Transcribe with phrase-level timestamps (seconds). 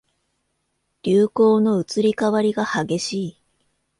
[1.03, 3.37] 流行の移り変わりが激しい